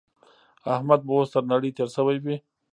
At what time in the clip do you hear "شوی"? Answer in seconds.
1.95-2.17